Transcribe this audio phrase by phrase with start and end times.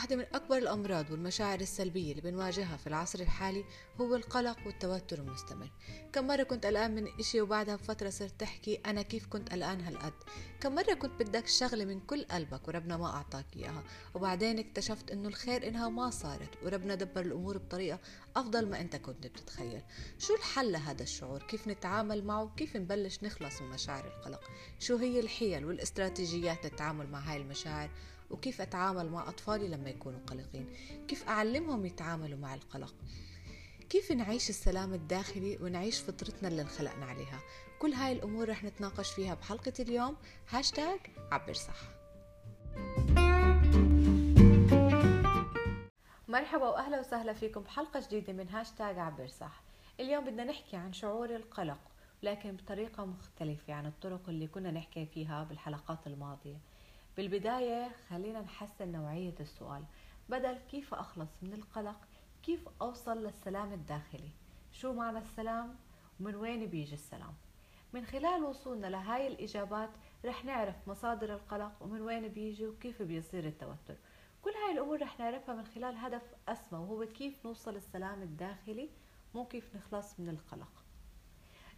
[0.00, 3.64] واحدة من أكبر الأمراض والمشاعر السلبية اللي بنواجهها في العصر الحالي
[4.00, 5.70] هو القلق والتوتر المستمر.
[6.12, 10.12] كم مرة كنت قلقان من إشي وبعدها بفترة صرت تحكي أنا كيف كنت قلقان هالقد؟
[10.60, 15.28] كم مرة كنت بدك شغلة من كل قلبك وربنا ما أعطاك إياها؟ وبعدين اكتشفت إنه
[15.28, 17.98] الخير إنها ما صارت وربنا دبر الأمور بطريقة
[18.36, 19.82] أفضل ما أنت كنت بتتخيل.
[20.18, 25.20] شو الحل لهذا الشعور؟ كيف نتعامل معه؟ كيف نبلش نخلص من مشاعر القلق؟ شو هي
[25.20, 27.90] الحيل والاستراتيجيات للتعامل مع هاي المشاعر؟
[28.30, 30.66] وكيف أتعامل مع أطفالي لما يكونوا قلقين؟
[31.08, 32.94] كيف أعلمهم يتعاملوا مع القلق؟
[33.90, 37.40] كيف نعيش السلام الداخلي ونعيش فطرتنا اللي انخلقنا عليها؟
[37.78, 40.16] كل هاي الأمور رح نتناقش فيها بحلقة اليوم.
[40.50, 41.00] هاشتاج
[41.32, 41.76] عبر صح
[46.28, 49.62] مرحبا وأهلا وسهلا فيكم بحلقة جديدة من هاشتاج عبر صح
[50.00, 51.78] اليوم بدنا نحكي عن شعور القلق
[52.22, 56.56] لكن بطريقة مختلفة عن الطرق اللي كنا نحكي فيها بالحلقات الماضية.
[57.20, 59.84] بالبداية خلينا نحسن نوعية السؤال.
[60.28, 61.96] بدل كيف أخلص من القلق
[62.42, 64.30] كيف أوصل للسلام الداخلي؟
[64.72, 65.76] شو معنى السلام؟
[66.20, 67.34] ومن وين بيجي السلام؟
[67.92, 69.90] من خلال وصولنا لهاي الإجابات
[70.24, 73.96] رح نعرف مصادر القلق ومن وين بيجي وكيف بيصير التوتر.
[74.42, 78.90] كل هاي الأمور رح نعرفها من خلال هدف أسمى وهو كيف نوصل السلام الداخلي؟
[79.34, 80.84] مو كيف نخلص من القلق.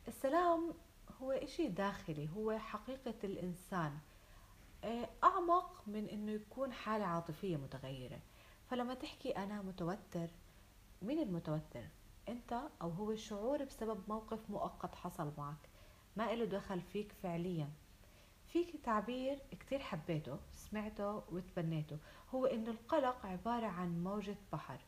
[0.09, 0.75] السلام
[1.23, 3.99] هو إشي داخلي هو حقيقة الإنسان.
[5.25, 8.19] أعمق من إنه يكون حالة عاطفية متغيرة.
[8.71, 10.31] فلما تحكي أنا متوتر
[11.03, 11.85] مين المتوتر؟
[12.29, 15.69] أنت أو هو الشعور بسبب موقف مؤقت حصل معك
[16.17, 17.71] ما إله دخل فيك فعليا.
[18.47, 21.99] فيك تعبير كتير حبيته سمعته وتبنيته.
[22.35, 24.79] هو إنه القلق عبارة عن موجة بحر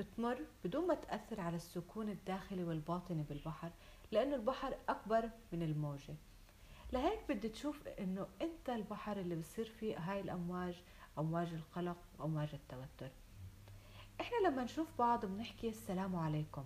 [0.00, 3.70] بتمر بدون ما تأثر على السكون الداخلي والباطني بالبحر
[4.12, 6.14] لأنه البحر أكبر من الموجة.
[6.92, 10.82] لهيك بدي تشوف إنه أنت البحر اللي بصير فيه هاي الأمواج
[11.18, 13.10] أمواج القلق وامواج التوتر.
[14.20, 16.64] إحنا لما نشوف بعض بنحكي السلام عليكم.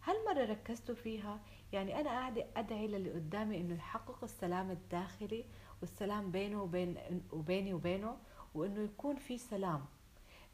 [0.00, 1.40] هل مرة ركزتوا فيها؟
[1.72, 5.44] يعني أنا قاعدة أدعي للي قدامي إنه يحقق السلام الداخلي
[5.80, 6.96] والسلام بينه وبين
[7.32, 8.16] وبيني وبينه
[8.54, 9.84] وإنه يكون في سلام.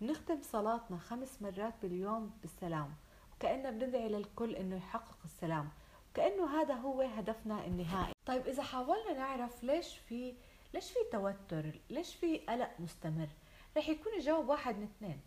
[0.02, 2.94] نختم صلاتنا خمس مرات باليوم بالسلام.
[3.36, 5.68] وكأننا بندعي للكل إنه يحقق السلام.
[6.16, 8.12] كأنه هذا هو هدفنا النهائي.
[8.26, 10.34] طيب إذا حاولنا نعرف ليش في
[10.74, 13.28] ليش في توتر؟ ليش في قلق مستمر؟
[13.76, 15.20] رح يكون الجواب واحد من اثنين.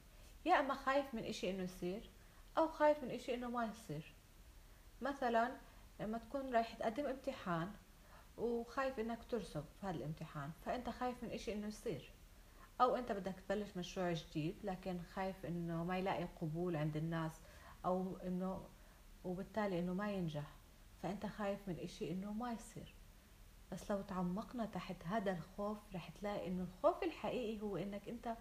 [0.45, 2.09] يا إما خايف من إشي إنه يصير
[2.57, 4.13] أو خايف من إشي إنه ما يصير.
[5.01, 5.57] مثلا
[5.99, 7.71] لما تكون رايح تقدم امتحان
[8.37, 12.11] وخايف إنك ترسب في هذا الامتحان فأنت خايف من إشي إنه يصير.
[12.81, 17.31] أو أنت بدك تبلش مشروع جديد لكن خايف إنه ما يلاقي قبول عند الناس
[17.85, 18.65] أو انه
[19.23, 20.58] وبالتالي إنه ما ينجح.
[21.03, 22.93] فأنت خايف من إشي إنه ما يصير.
[23.71, 28.37] بس لو تعمقنا تحت هذا الخوف رح تلاقي إنه الخوف الحقيقي هو إنك أنت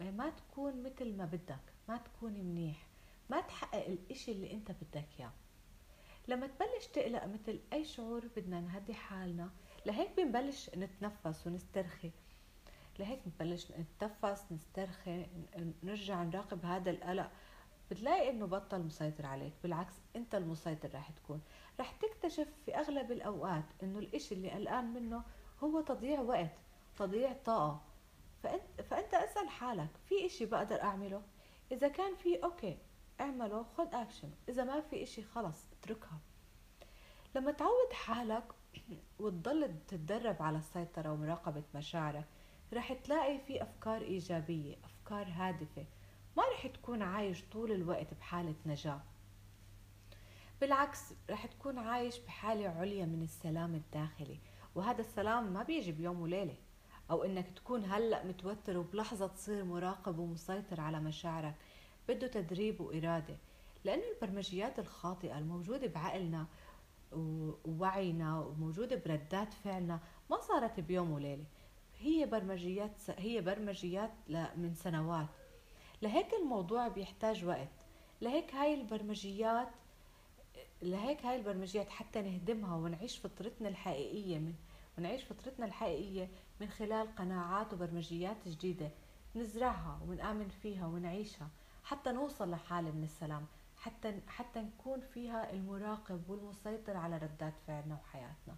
[0.00, 2.86] ما تكون مثل ما بدك ما تكون منيح
[3.30, 5.32] ما تحقق الإشي اللي أنت بدك إياه.
[6.28, 9.50] لما تبلش تقلق مثل أي شعور بدنا نهدي حالنا
[9.86, 12.10] لهيك بنبلش نتنفس ونسترخي.
[12.98, 15.26] لهيك بنبلش نتنفس نسترخي
[15.82, 17.30] نرجع نراقب هذا القلق.
[17.90, 21.42] بتلاقي إنه بطل مسيطر عليك بالعكس أنت المسيطر راح تكون.
[21.78, 25.22] راح تكتشف في أغلب الأوقات إنه الإشي اللي قلقان منه
[25.64, 26.50] هو تضييع وقت
[26.96, 27.80] تضييع طاقة.
[28.42, 31.22] فأنت, فأنت اسأل حالك في إشي بقدر أعمله؟
[31.72, 32.78] إذا كان في okay
[33.20, 36.18] اعمله خد اكشن إذا ما في إشي خلص اتركها.
[37.34, 38.44] لما تعود حالك
[39.20, 42.24] وتضل تتدرب على السيطرة ومراقبة مشاعرك
[42.72, 45.86] رح تلاقي في أفكار إيجابية أفكار هادفة.
[46.36, 49.00] ما رح تكون عايش طول الوقت بحالة نجاة.
[50.60, 51.00] بالعكس
[51.30, 54.38] رح تكون عايش بحالة عليا من السلام الداخلي
[54.74, 56.56] وهذا السلام ما بيجي بيوم وليلة.
[57.10, 61.54] أو إنك تكون هلأ متوتر وبلحظة تصير مراقب ومسيطر على مشاعرك
[62.08, 63.36] بده تدريب وإرادة.
[63.84, 66.46] لأنه البرمجيات الخاطئة الموجودة بعقلنا
[67.12, 71.44] ووعينا وموجودة بردات فعلنا ما صارت بيوم وليلة.
[71.98, 74.10] هي برمجيات هي برمجيات
[74.56, 75.26] من سنوات.
[76.04, 77.68] لهيك الموضوع بيحتاج وقت
[78.20, 79.68] لهيك هاي البرمجيات
[80.82, 84.54] لهيك هاي البرمجيات حتى نهدمها ونعيش فطرتنا الحقيقية من
[84.98, 86.28] ونعيش فطرتنا الحقيقية
[86.60, 88.90] من خلال قناعات وبرمجيات جديدة
[89.36, 91.48] نزرعها ونآمن فيها ونعيشها
[91.84, 93.46] حتى نوصل لحالة من السلام
[93.76, 98.56] حتى حتى نكون فيها المراقب والمسيطر على ردات فعلنا وحياتنا.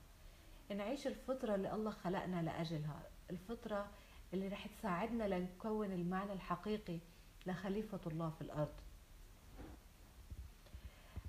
[0.71, 3.91] نعيش الفطرة اللي الله خلقنا لأجلها الفطرة
[4.35, 6.99] اللي رح تساعدنا لنكون المعنى الحقيقي
[7.47, 8.75] لخليفة الله في الأرض.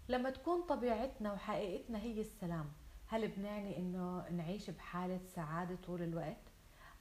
[0.09, 2.65] لما تكون طبيعتنا وحقيقتنا هي السلام
[3.07, 6.37] هل بنعني إنه نعيش بحالة سعادة طول الوقت؟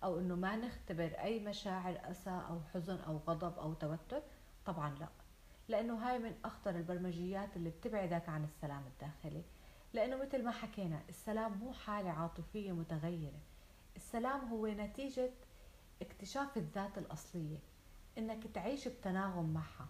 [0.04, 4.22] أو إنه ما نختبر أي مشاعر أسى أو حزن أو غضب أو توتر؟
[4.66, 5.08] طبعا لا.
[5.68, 9.42] لأنه هاي من أخطر البرمجيات اللي بتبعدك عن السلام الداخلي.
[9.92, 13.40] لأنه مثل ما حكينا السلام مو حالة عاطفية متغيرة.
[13.96, 15.30] السلام هو نتيجة
[16.02, 17.58] اكتشاف الذات الأصلية.
[18.18, 19.88] إنك تعيش بتناغم معها.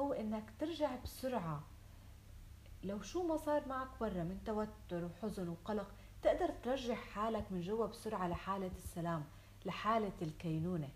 [0.00, 1.62] هو إنك ترجع بسرعة.
[2.84, 7.86] لو شو ما صار معك برا من توتر وحزن وقلق تقدر ترجع حالك من جوا
[7.86, 9.24] بسرعة لحالة السلام
[9.64, 10.88] لحالة الكينونة.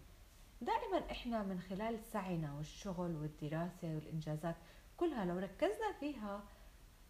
[0.61, 4.57] دائما إحنا من خلال سعينا والشغل والدراسة والإنجازات
[4.97, 6.43] كلها لو ركزنا فيها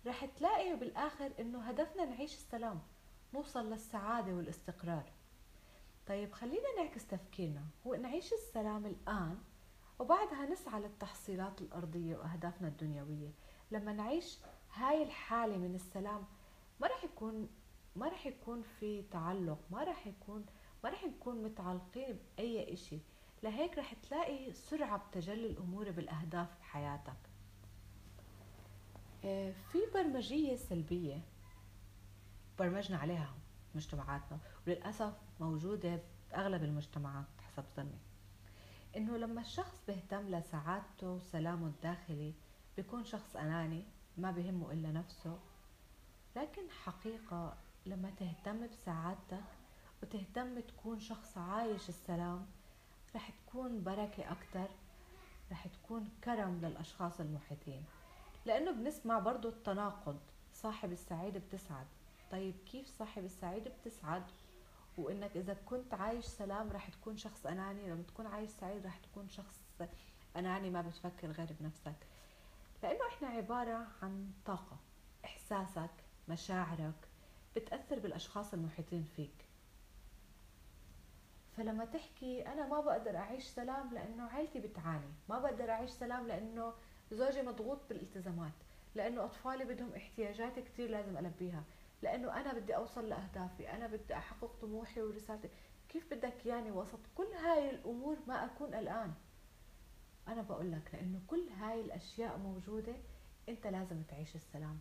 [0.07, 2.81] رح تلاقي بالآخر إنه هدفنا نعيش السلام
[3.35, 5.05] نوصل للسعادة والاستقرار.
[6.11, 7.65] طيب خلينا نعكس تفكيرنا.
[7.87, 9.39] هو نعيش السلام الآن
[9.99, 13.31] وبعدها نسعى للتحصيلات الأرضية وأهدافنا الدنيوية.
[13.71, 14.39] لما نعيش
[14.75, 16.25] هاي الحالة من السلام
[16.81, 17.49] ما رح يكون
[17.97, 20.47] ما رح يكون في تعلق ما رح يكون
[20.85, 22.99] ما رح نكون متعلقين بأي إشي.
[23.43, 27.31] لهيك رح تلاقي سرعة بتجلي الأمور بالأهداف بحياتك.
[29.25, 31.23] آه، في برمجية سلبية
[32.59, 33.35] برمجنا عليها
[33.75, 34.39] مجتمعاتنا.
[34.67, 36.01] وللأسف موجودة
[36.31, 37.99] بأغلب المجتمعات حسب ظني.
[38.97, 42.35] إنه لما الشخص بيهتم لسعادته وسلامه الداخلي
[42.77, 43.85] بيكون شخص أناني
[44.17, 45.39] ما بهمه إلا نفسه.
[46.37, 47.57] لكن حقيقة
[47.87, 49.45] لما تهتم بسعادتك
[50.03, 52.47] وتهتم تكون شخص عايش السلام
[53.15, 54.69] رح تكون بركة أكتر
[55.53, 57.85] رح تكون كرم للأشخاص المحيطين.
[58.47, 60.19] لأنه بنسمع برضو التناقض
[60.53, 61.87] صاحب السعيد بتسعد.
[62.31, 64.23] طيب كيف صاحب السعيد بتسعد؟
[65.01, 69.29] وإنك إذا كنت عايش سلام رح تكون شخص أناني لما تكون عايش سعيد رح تكون
[69.29, 69.61] شخص
[70.37, 72.07] أناني ما بتفكر غير بنفسك.
[72.83, 74.77] لأنه إحنا عبارة عن طاقة
[75.25, 75.91] إحساسك
[76.29, 77.09] مشاعرك
[77.57, 79.45] بتأثر بالأشخاص المحيطين فيك.
[81.57, 86.73] فلما تحكي أنا ما بقدر أعيش سلام لأنه عيلتي بتعاني ما بقدر أعيش سلام لأنه
[87.13, 88.53] زوجي مضغوط بالالتزامات
[88.95, 91.65] لأنه أطفالي بدهم احتياجات كثير لازم ألبيها.
[92.03, 95.49] لأنه أنا بدي أوصل لأهدافي أنا بدي أحقق طموحي ورسالتي.
[95.89, 99.13] كيف بدك يعني وسط كل هاي الأمور ما أكون الآن؟
[100.29, 102.97] أنا بقول لك لأنه كل هاي الأشياء موجودة
[103.49, 104.79] أنت لازم تعيش السلام.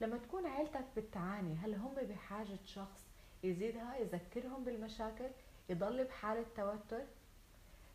[0.00, 3.06] لما تكون عيلتك بتعاني هل هم بحاجة شخص
[3.42, 5.28] يزيدها يذكرهم بالمشاكل
[5.68, 7.04] يضل بحالة توتر؟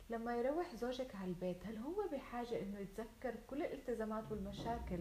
[0.10, 5.00] لما يروح زوجك على البيت هل هو بحاجة إنه يتذكر كل الالتزامات والمشاكل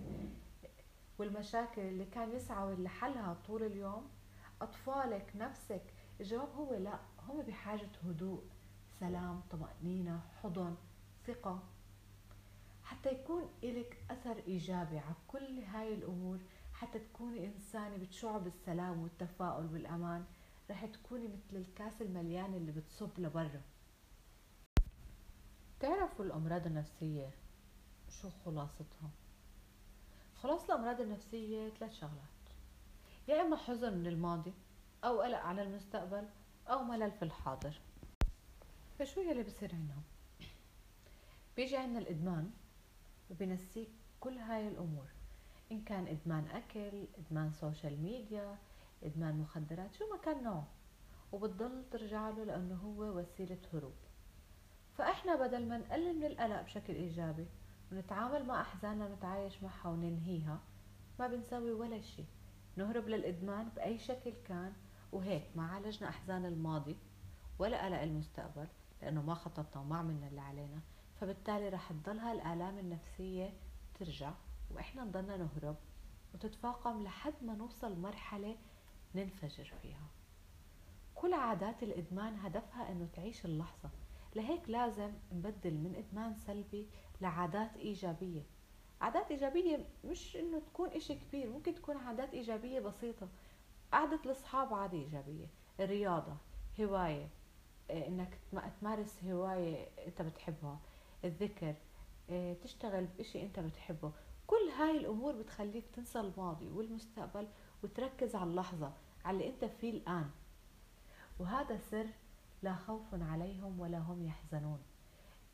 [1.19, 4.08] والمشاكل اللي كان يسعى لحلها طول اليوم
[4.62, 5.82] أطفالك نفسك
[6.20, 8.43] الجواب هو لا هم بحاجة هدوء
[9.00, 10.75] سلام طمأنينة حضن
[11.26, 11.62] ثقة.
[12.84, 16.38] حتى يكون إلك أثر إيجابي على كل هاي الأمور
[16.72, 20.25] حتى تكوني إنسانة بتشعر بالسلام والتفاؤل والأمان
[20.70, 23.62] رح تكوني مثل الكاس المليان اللي بتصب لبرا.
[25.81, 27.31] تعرفوا الأمراض النفسية؟
[28.08, 29.10] شو خلاصتها؟
[30.44, 32.44] خلاص الأمراض النفسية ثلاث شغلات.
[33.29, 34.55] يا إما حزن من الماضي
[35.05, 36.29] أو قلق على المستقبل
[36.69, 37.81] أو ملل في الحاضر.
[38.99, 39.96] فشو يلي بصير عنا؟
[41.56, 42.50] بيجي عنا الإدمان
[43.31, 43.88] وبنسيك
[44.20, 45.06] كل هاي الأمور.
[45.73, 48.58] إن كان إدمان أكل إدمان social media
[49.02, 50.69] إدمان مخدرات شو ما كان نوعه
[51.32, 53.96] وبتضل ترجع له لأنه هو وسيلة هروب.
[54.98, 57.46] فإحنا بدل ما نقلل من القلق بشكل إيجابي
[57.93, 60.60] ونتعامل مع أحزاننا ونتعايش معها وننهيها.
[61.19, 62.26] ما بنسوي ولا شيء.
[62.76, 64.72] نهرب للإدمان بأي شكل كان.
[65.12, 66.96] وهيك ما عالجنا أحزان الماضي
[67.58, 68.67] ولا قلق المستقبل
[69.03, 70.81] لأنه ما خططنا وما عملنا اللي علينا.
[71.20, 73.53] فبالتالي رح تضل هالآلام النفسية
[73.98, 74.32] ترجع
[74.70, 75.76] وإحنا نضلنا نهرب
[76.34, 78.56] وتتفاقم لحد ما نوصل مرحلة
[79.14, 80.06] ننفجر فيها.
[81.14, 83.91] كل عادات الإدمان هدفها أنه تعيش اللحظة.
[84.34, 86.86] لهيك لازم نبدل من إدمان سلبي
[87.20, 88.43] لعادات إيجابية.
[89.00, 93.29] عادات إيجابية مش إنه تكون إشي كبير ممكن تكون عادات إيجابية بسيطة.
[93.93, 95.46] قعدة الأصحاب عادة إيجابية.
[95.81, 96.36] الرياضة
[96.81, 97.29] هواية
[97.91, 98.38] إيه، إنك
[98.81, 100.81] تمارس هواية أنت بتحبها.
[101.24, 101.74] الذكر
[102.31, 104.12] إيه، تشتغل بإشي أنت بتحبه.
[104.46, 107.48] كل هاي الأمور بتخليك تنسى الماضي والمستقبل
[107.82, 108.93] وتركز على اللحظة
[109.24, 110.31] على اللي أنت فيه الآن.
[111.41, 112.06] وهذا سر
[112.64, 114.78] لا خوف عليهم ولا هم يحزنون.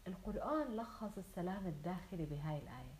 [0.06, 2.94] القرآن لخص السلام الداخلي بهاي الآية.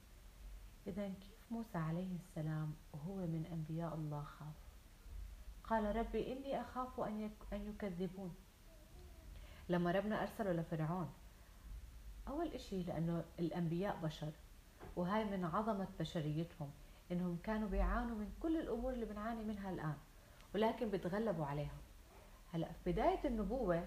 [0.87, 4.55] إذا كيف موسى عليه السلام وهو من أنبياء الله خاف؟
[5.65, 8.35] قال ربي إني أخاف أن يكذبون.
[9.69, 11.13] لما ربنا أرسله لفرعون
[12.29, 14.33] أول إشي لأنه الأنبياء بشر
[14.97, 16.71] وهاي من عظمة بشريتهم
[17.13, 19.97] إنهم كانوا بيعانوا من كل الأمور اللي بنعاني منها الآن
[20.55, 21.79] ولكن بتغلبوا عليها.
[22.53, 23.85] هلأ في بداية النبوة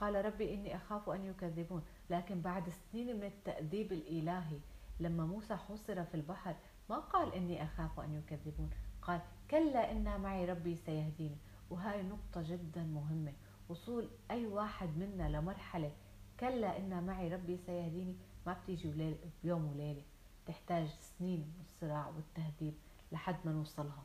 [0.00, 1.82] قال ربي إني أخاف أن يكذبون.
[2.10, 4.58] لكن بعد سنين من التأديب الإلهي
[5.00, 6.56] لما موسى حصر في البحر
[6.90, 8.70] ما قال إني أخاف أن يكذبون.
[9.02, 11.36] قال كلا إن معي ربي سيهديني.
[11.70, 13.32] وهاي نقطة جدا مهمة.
[13.68, 15.92] وصول أي واحد منا لمرحلة
[16.40, 20.02] كلا إن معي ربي سيهديني ما بتيجي بيوم وليلة.
[20.46, 22.74] تحتاج سنين من الصراع والتهديد
[23.12, 24.02] لحد ما نوصلها.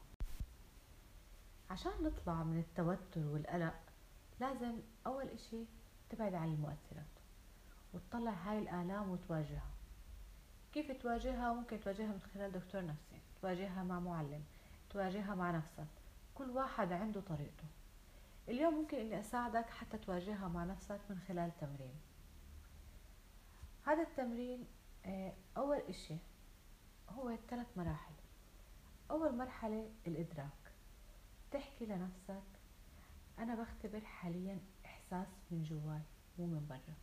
[1.70, 3.74] عشان نطلع من التوتر والقلق
[4.40, 4.74] لازم
[5.06, 5.66] أول إشي
[6.12, 7.12] تبعد عن المؤثرات
[7.94, 9.72] وتطلع هاي الآلام وتواجهها.
[10.74, 14.44] كيف تواجهها؟ ممكن تواجهها من خلال دكتور نفسي تواجهها مع معلم
[14.90, 15.88] تواجهها مع نفسك.
[16.36, 17.66] كل واحد عنده طريقته.
[18.50, 21.96] اليوم ممكن إني أساعدك حتى تواجهها مع نفسك من خلال تمرين.
[23.86, 24.66] هذا التمرين
[25.06, 26.18] آه، أول إشي
[27.10, 28.14] هو ثلاث مراحل.
[29.12, 30.72] أول مرحلة الإدراك.
[31.52, 32.44] تحكي لنفسك
[33.40, 34.60] أنا بختبر حاليا
[35.12, 36.02] احساس من جواي
[36.40, 36.96] مو من برا.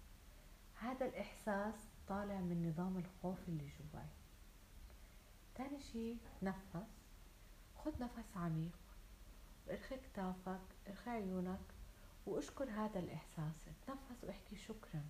[0.74, 1.74] هذا الإحساس
[2.08, 4.08] طالع من نظام الخوف اللي جواي.
[5.54, 6.90] تاني شي تنفس
[7.76, 8.78] خد نفس عميق.
[9.70, 11.60] ارخي كتافك ارخي عيونك
[12.26, 13.68] واشكر هذا الإحساس.
[13.86, 15.02] تنفس واحكي شكرا.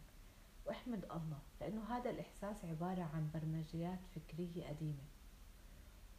[0.67, 5.05] واحمد الله لأنه هذا الإحساس عبارة عن برمجيات فكرية قديمة.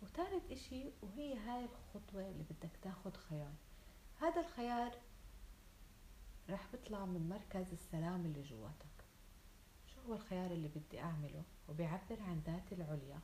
[0.02, 3.54] وثالث إشي وهي هاي الخطوة اللي بدك تاخد خيار
[4.22, 5.09] هذا الخيار
[6.50, 9.06] رح بيطلع من مركز السلام اللي جواتك.
[9.88, 13.20] شو هو الخيار اللي بدي أعمله؟ وبيعبر عن ذاتي العليا.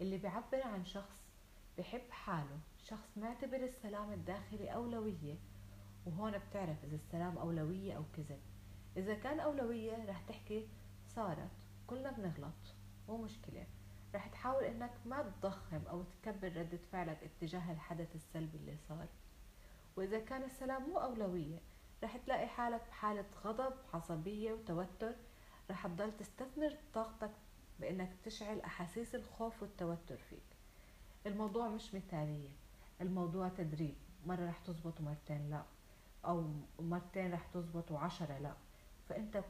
[0.00, 1.16] اللي بيعبر عن شخص
[1.78, 2.58] بحب حاله.
[2.78, 5.38] شخص معتبر السلام الداخلي أولوية.
[6.06, 8.40] وهون بتعرف إذا السلام أولوية أو كذب.
[8.96, 10.68] إذا كان أولوية رح تحكي
[11.08, 11.50] صارت.
[11.86, 12.74] كلنا بنغلط.
[13.08, 13.66] مو مشكلة.
[14.14, 19.06] رح تحاول إنك ما تضخم أو تكبر ردة فعلك اتجاه الحدث السلبي اللي صار.
[19.96, 21.58] وإذا كان السلام مو أولوية
[22.02, 25.14] رح تلاقي حالك بحالة غضب عصبية وتوتر.
[25.70, 27.30] رح تضل تستثمر طاقتك
[27.80, 30.42] بإنك تشعل أحاسيس الخوف والتوتر فيك.
[31.26, 32.48] الموضوع مش مثالية
[33.00, 33.94] الموضوع تدريب.
[34.26, 35.62] مرة رح تزبط ومرتين لا
[36.24, 38.54] أو مرتين رح تزبط وعشرة لا.
[39.08, 39.44] فأنت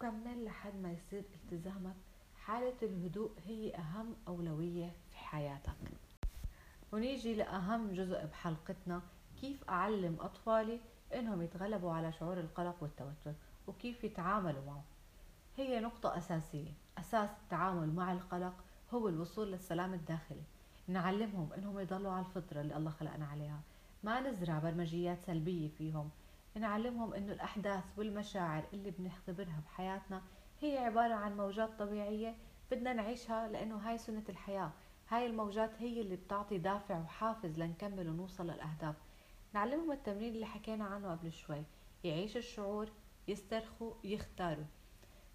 [0.00, 1.96] كمل لحد ما يصير التزامك.
[2.36, 5.76] حالة الهدوء هي أهم أولوية في حياتك.
[6.92, 9.02] ونيجي لأهم جزء بحلقتنا
[9.40, 10.80] كيف أعلم أطفالي
[11.14, 13.32] إنهم يتغلبوا على شعور القلق والتوتر
[13.66, 14.84] وكيف يتعاملوا معه.
[15.56, 16.72] هي نقطة أساسية.
[16.98, 18.54] أساس التعامل مع القلق
[18.94, 20.42] هو الوصول للسلام الداخلي.
[20.88, 23.60] نعلمهم إنهم يضلوا على الفطرة اللي الله خلقنا عليها.
[24.04, 26.10] ما نزرع برمجيات سلبية فيهم.
[26.54, 30.22] نعلمهم إنه الأحداث والمشاعر اللي بنختبرها بحياتنا
[30.60, 32.34] هي عبارة عن موجات طبيعية
[32.70, 34.70] بدنا نعيشها لأنه هاي سنة الحياة.
[35.08, 38.94] هاي الموجات هي اللي بتعطي دافع وحافز لنكمل ونوصل للأهداف.
[39.54, 41.62] نعلمهم التمرين اللي حكينا عنه قبل شوي.
[42.04, 42.88] يعيش الشعور
[43.28, 44.64] يسترخوا يختاروا.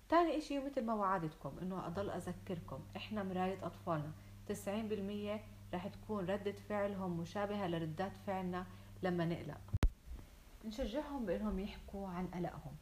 [0.10, 4.12] تاني إشي مثل ما وعدتكم إنه أضل أذكركم إحنا مراية أطفالنا.
[4.48, 5.42] 90%
[5.74, 8.66] رح تكون ردة فعلهم مشابهة لردات فعلنا
[9.04, 9.62] لما نقلق.
[10.66, 12.76] نشجعهم بإنهم يحكوا عن قلقهم.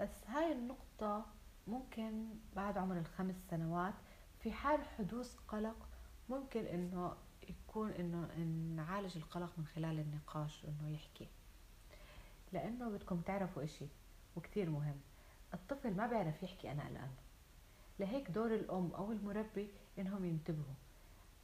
[0.00, 1.26] بس هاي النقطة
[1.66, 3.94] ممكن بعد عمر الخمس سنوات
[4.38, 5.76] في حال حدوث قلق
[6.28, 7.16] ممكن إنه
[7.70, 8.34] يكون إنه
[8.76, 11.28] نعالج القلق من خلال النقاش إنه يحكي.
[12.52, 13.86] لأنه بدكم تعرفوا إشي
[14.36, 15.00] وكتير مهم
[15.54, 17.10] الطفل ما بيعرف يحكي أنا قلقان
[18.00, 20.74] لهيك دور الأم أو المربي إنهم ينتبهوا.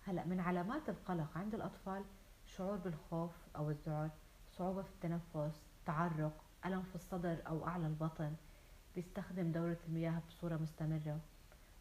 [0.05, 2.05] هلأ من علامات القلق عند الأطفال
[2.47, 4.11] شعور بالخوف أو الذعر
[4.53, 8.35] صعوبة في التنفس تعرق ألم في الصدر أو أعلى البطن.
[8.95, 11.21] بيستخدم دورة المياه بصورة مستمرة.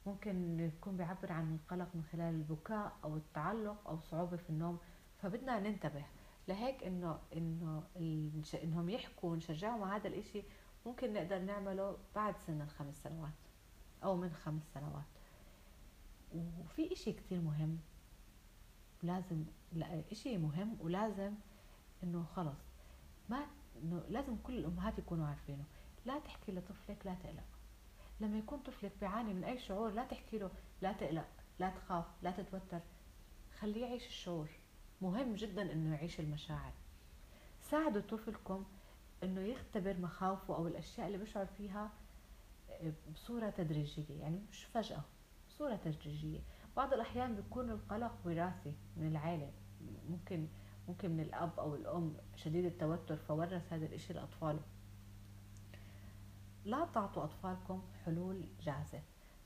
[0.06, 4.80] ممكن يكون بيعبر عن القلق من خلال البكاء أو التعلق أو صعوبة في النوم
[5.22, 6.06] فبدنا ننتبه
[6.48, 7.84] لهيك إنه إنه
[8.64, 10.44] إنهم يحكوا ونشجعهم على هذا الإشي
[10.86, 13.34] ممكن نقدر نعمله بعد سن الخمس سنوات
[14.04, 15.06] أو من خمس سنوات.
[16.36, 17.80] وفي إشي كتير مهم
[19.04, 19.44] لازم
[19.74, 21.34] لا إشي مهم ولازم
[22.04, 22.58] إنه خلص
[23.30, 23.46] ما
[23.84, 25.64] إنه لازم كل الأمهات يكونوا عارفينه.
[26.06, 27.55] لا تحكي لطفلك لا تقلق.
[28.20, 31.28] لما يكون طفلك بيعاني من أي شعور لا تحكي له لا تقلق
[31.60, 32.80] لا تخاف لا تتوتر.
[33.60, 34.50] خليه يعيش الشعور.
[35.02, 36.74] مهم جدا إنه يعيش المشاعر.
[37.62, 38.66] ساعدوا طفلكم
[39.24, 41.92] إنه يختبر مخاوفه أو الأشياء اللي بيشعر فيها
[43.14, 44.20] بصورة تدريجية.
[44.22, 45.02] يعني مش فجأة
[45.50, 46.40] بصورة تدريجية.
[46.78, 49.52] بعض الأحيان بيكون القلق وراثي من العائلة
[50.10, 50.48] ممكن
[50.88, 54.60] ممكن من الأب أو الأم شديد التوتر فورث هذا الإشي لأطفاله.
[56.66, 59.02] لا تعطوا أطفالكم حلول جاهزة.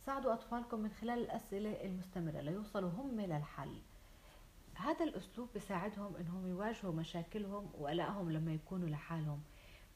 [0.06, 3.82] ساعدوا أطفالكم من خلال الأسئلة المستمرة ليوصلوا هم للحل
[4.76, 9.44] هذا الأسلوب بيساعدهم إنهم يواجهوا مشاكلهم وقلقهم لما يكونوا لحالهم.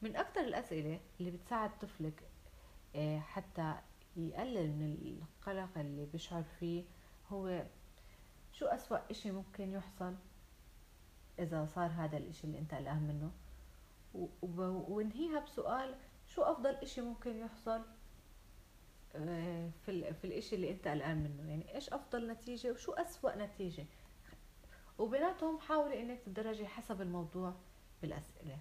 [0.02, 2.24] من أكثر الأسئلة اللي بتساعد طفلك
[2.96, 3.76] آه، حتى
[4.18, 6.84] يقلل من القلق اللي بيشعر فيه
[7.32, 7.66] هو
[8.54, 10.16] شو أسوأ إشي ممكن يحصل
[11.40, 13.32] إذا صار هذا الإشي اللي أنت قلقان منه؟
[14.90, 15.96] وانهيها بسؤال
[16.36, 17.82] شو أفضل إشي ممكن يحصل؟
[19.16, 21.50] آه، في في الإشي اللي أنت قلقان منه.
[21.50, 23.86] يعني إيش أفضل نتيجة وشو أسوأ نتيجة؟
[24.98, 27.54] وبيناتهم حاولي إنك تدرجي حسب الموضوع
[28.02, 28.60] بالأسئلة.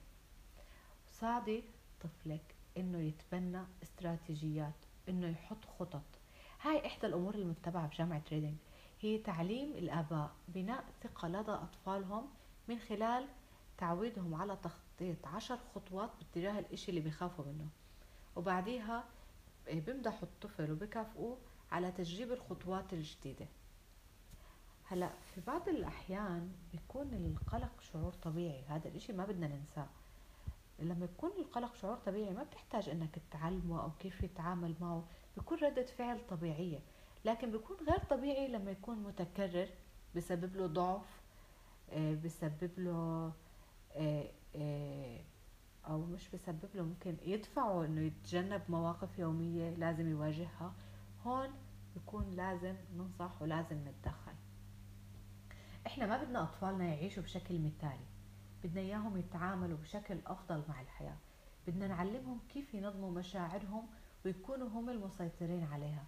[1.07, 1.65] ساعدي
[2.01, 6.03] طفلك إنه يتبنى استراتيجيات إنه يحط خطط.
[6.61, 8.57] هاي إحدى الأمور المتبعة بجامعة ريدنج
[9.01, 12.29] هي تعليم الآباء بناء ثقة لدى أطفالهم
[12.69, 13.29] من خلال
[13.83, 17.69] تعويدهم على تخطيط عشر خطوات باتجاه الإشي اللي بيخافوا منه.
[18.37, 19.05] وبعديها
[19.67, 21.39] بيمدحوا الطفل وبكافئوه
[21.73, 23.47] على تجريب الخطوات الجديدة.
[24.85, 29.87] هلأ في بعض الأحيان بيكون القلق شعور طبيعي هذا الإشي ما بدنا ننساه.
[30.79, 35.05] لما يكون القلق شعور طبيعي ما بتحتاج إنك تعلمه أو كيف يتعامل معه
[35.37, 36.81] بيكون ردة فعل طبيعية.
[37.25, 39.69] لكن بيكون غير طبيعي لما يكون متكرر
[40.17, 41.23] بسبب له ضعف
[41.93, 43.33] آه، بسبب له آه، آه،
[45.87, 50.73] أو مش بسبب له ممكن يدفعه إنه يتجنب مواقف يومية لازم يواجهها.
[51.27, 51.49] هون
[51.95, 54.33] بيكون لازم ننصح ولازم نتدخل.
[55.87, 58.07] إحنا ما بدنا أطفالنا يعيشوا بشكل مثالي.
[58.65, 61.17] بدنا إياهم يتعاملوا بشكل أفضل مع الحياة.
[61.67, 63.87] بدنا نعلمهم كيف ينظموا مشاعرهم
[64.25, 66.05] ويكونوا هم المسيطرين عليها.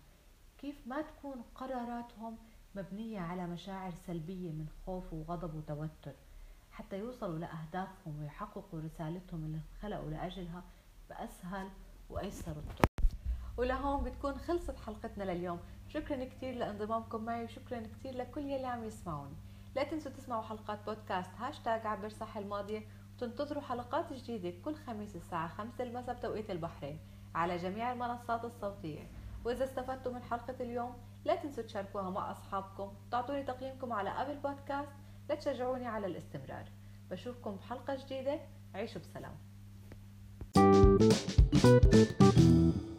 [0.59, 2.39] كيف ما تكون قراراتهم
[2.75, 6.13] مبنية على مشاعر سلبية من خوف وغضب وتوتر.
[6.75, 10.63] حتى يوصلوا لأهدافهم ويحققوا رسالتهم اللي خلقوا لأجلها
[11.11, 11.69] بأسهل
[12.11, 12.89] وأيسر الطرق.
[13.57, 15.61] ولهون بتكون خلصت حلقتنا لليوم.
[15.89, 19.35] شكرا كثير لانضمامكم معي وشكرا كثير لكل يلي عم يسمعوني.
[19.77, 22.83] لا تنسوا تسمعوا حلقات بودكاست هاشتاج عبر صح الماضية
[23.17, 26.99] وتنتظروا حلقات جديدة كل خميس الساعة 5 المساء بتوقيت البحرين
[27.35, 29.11] على جميع المنصات الصوتية.
[29.45, 30.95] وإذا استفدتوا من حلقة اليوم
[31.25, 34.93] لا تنسوا تشاركوها مع أصحابكم تعطوني تقييمكم على أبل بودكاست
[35.31, 36.65] لتشجعوني على الاستمرار.
[37.11, 38.41] بشوفكم بحلقة جديدة.
[38.75, 39.35] عيشوا بسلام.
[40.55, 42.94] thank you